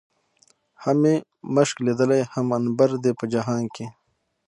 هم 0.83 0.97
مې 1.01 1.15
مښک 1.53 1.77
ليدلي، 1.85 2.21
هم 2.33 2.45
عنبر 2.55 2.89
دي 3.03 3.11
په 3.19 3.25
جهان 3.33 3.63
کې 3.75 3.85